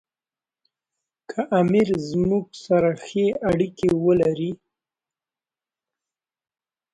[1.29, 4.51] که امیر زموږ سره ښې اړیکې ولري.